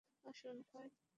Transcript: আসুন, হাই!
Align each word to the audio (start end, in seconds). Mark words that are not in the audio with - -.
আসুন, 0.25 0.57
হাই! 0.71 0.87